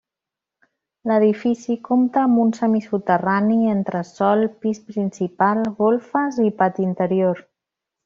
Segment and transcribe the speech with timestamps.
[1.11, 7.49] L'edifici compta amb un semisoterrani, entresòl, pis principal, golfes i pati interior.